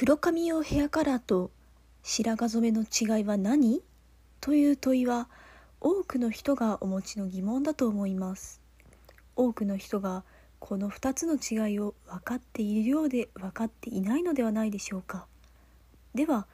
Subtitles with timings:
[0.00, 1.50] 黒髪用ヘアカラーと
[2.02, 3.82] 白髪染めの違いは何？
[4.40, 5.28] という問いは
[5.78, 8.62] 多くの人がお持ちの疑問だと思います。
[9.36, 10.24] 多くの人が
[10.58, 15.26] この2つの違いを分かっているようで分かっていないのではないでしょうか。
[16.14, 16.46] では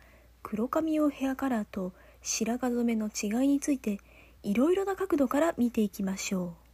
[0.42, 1.92] 黒髪用ヘアカラーと
[2.22, 4.00] 白髪染めの違いについて
[4.42, 6.65] いろいろな角度から見ていきましょう。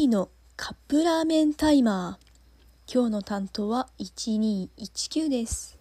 [0.00, 2.94] エディのカップラーメンタイマー。
[2.94, 5.78] 今日の担当は1219です。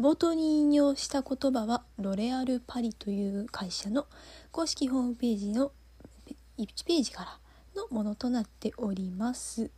[0.00, 4.06] 冒頭に引用した言葉はロレアル・パリという会社の
[4.50, 5.70] 公式ホームページの
[6.58, 7.38] 1ページから
[7.80, 9.70] のものとなっております。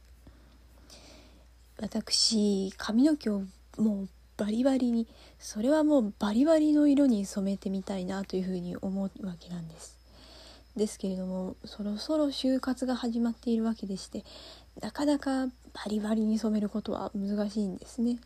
[1.79, 3.43] 私髪の毛を
[3.77, 5.07] もうバリバリに
[5.39, 9.99] それはもうバリバリの色に染めてみたいなというふうに思うわけなんです。
[10.77, 14.25] ですけれどもそろそろ就活が始まっているわけでして
[14.81, 15.53] なかなかバ
[15.89, 18.19] リバリに染めることは難しいんですね。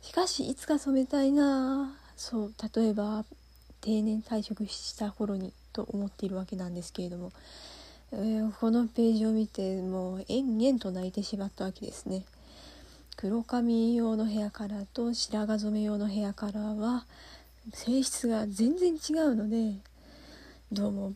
[0.00, 3.24] しかしいつか染めたいなそう例えば
[3.80, 7.32] 定年退職した頃にと思っているわけなんですけれども、
[8.12, 12.24] えー、このページを見てもう延々と泣いてしまったわけですね。
[13.16, 17.06] 黒髪用のヘアカラーと白髪染め用のヘアカラーは
[17.72, 19.74] 性質が全然違うので
[20.72, 21.12] どうも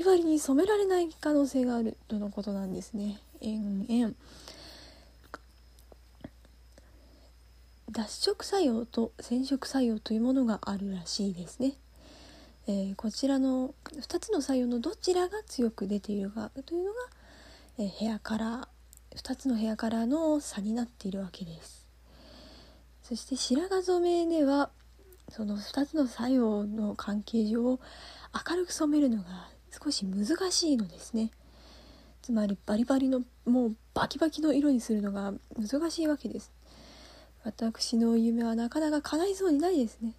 [0.00, 4.14] リバリに染められない可能性があるとのことなんですね延々
[7.90, 11.74] 脱色作用と染色作用というものがあるらしいですね。
[12.66, 16.98] えー、こちらの2つの作用のどちらが強く出ているかというのが、
[17.78, 21.84] えー、ヘアカラー2つのヘアカラーの差になっているわけです。
[23.02, 24.70] そして白髪染めでは
[25.28, 29.50] その2つの作用の関係上明るく染めるのが
[29.82, 31.30] 少し難しいのですね。
[32.22, 36.52] つまりバリバリのもうバキバキの色にするのが難しいわけです。
[37.42, 40.12] 私の夢はなかなか叶いそうにないですね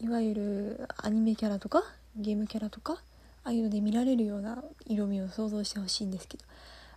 [0.00, 1.82] いわゆるアニメキャラとか
[2.16, 2.94] ゲームキャラとか
[3.44, 6.44] ああいうので見られるような色味を想像してほしいんですけど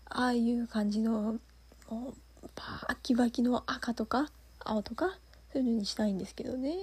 [0.05, 1.35] ああいう感じの
[1.89, 4.29] もうバキバキの赤とか
[4.63, 5.17] 青とか
[5.51, 6.73] そういうのにしたいんですけどね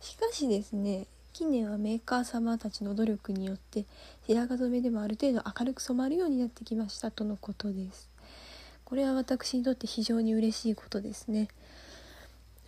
[0.00, 3.84] しかしですね近年はメーカー様たちの努力によって
[4.26, 8.08] 白髪染めでもある程度明るく染まるようになってきましたとのことです。
[8.86, 11.48] これは私にとって非常に嬉しいことですね。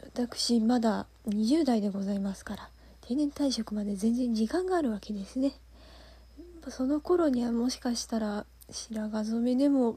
[0.02, 2.68] 私まだ20代でございますから
[3.00, 5.54] 定年退職まで全然時間があるわけですね。
[6.68, 9.96] その頃にはもしかしたら白髪染めでも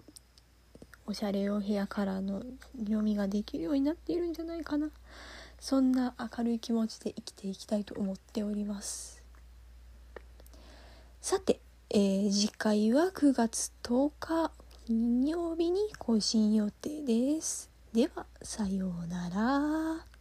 [1.05, 2.41] おしゃれ用ヘアカラーの
[2.79, 4.91] 読みができるようになっているんじゃないかな。
[5.61, 9.23] そんな明るい気持ちで生きていきたいと思っております
[11.21, 14.51] さて、えー、次回は9月10日
[14.87, 17.69] 金曜日に更新予定です。
[17.93, 20.20] では、さようなら。